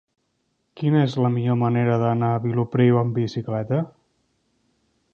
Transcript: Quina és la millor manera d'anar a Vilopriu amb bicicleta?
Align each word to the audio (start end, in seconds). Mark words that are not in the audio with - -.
Quina 0.79 1.03
és 1.07 1.17
la 1.25 1.31
millor 1.35 1.59
manera 1.65 1.99
d'anar 2.05 2.31
a 2.39 2.41
Vilopriu 2.49 3.01
amb 3.05 3.15
bicicleta? 3.23 3.83